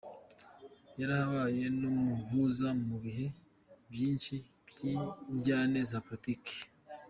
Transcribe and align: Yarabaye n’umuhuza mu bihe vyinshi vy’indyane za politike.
Yarabaye 0.99 1.63
n’umuhuza 1.79 2.67
mu 2.85 2.95
bihe 3.03 3.27
vyinshi 3.93 4.35
vy’indyane 4.69 5.79
za 5.91 5.99
politike. 6.07 6.55